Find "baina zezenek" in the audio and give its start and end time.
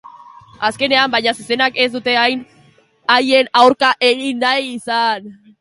1.15-1.77